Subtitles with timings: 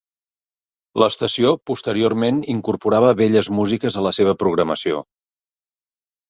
[1.01, 5.05] L'estació posteriorment incorporava belles músiques a la seva programació.